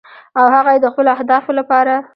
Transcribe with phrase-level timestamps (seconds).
[0.39, 1.93] او هغه یې د خپلو اهدافو لپاره